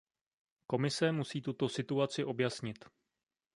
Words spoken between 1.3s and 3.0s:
tuto situaci objasnit.